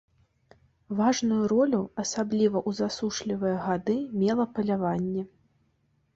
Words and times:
Важную 1.01 1.41
ролю 1.53 1.81
асабліва 2.05 2.57
ў 2.69 2.81
засушлівыя 2.81 3.57
гады 3.67 3.97
мела 4.25 4.51
паляванне. 4.59 5.29